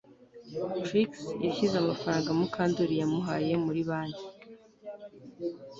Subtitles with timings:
[0.85, 1.11] Trix
[1.45, 4.25] yashyize amafaranga Mukandoli yamuhaye muri banki